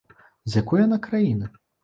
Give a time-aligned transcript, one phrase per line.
[0.53, 1.53] З якой яна краіны?